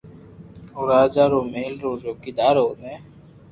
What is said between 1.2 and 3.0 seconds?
رو مھل را چوڪيدار اوني